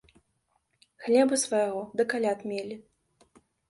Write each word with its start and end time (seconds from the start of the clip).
Хлеба 1.05 1.41
свайго 1.45 1.81
да 2.01 2.09
каляд 2.17 2.39
мелі. 2.53 2.83